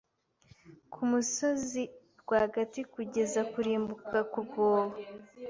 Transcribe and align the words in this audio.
kumusozi 0.93 1.81
rwagati 2.21 2.79
kugeza 2.93 3.41
kurimbuka 3.51 4.17
kurwobo 4.31 4.95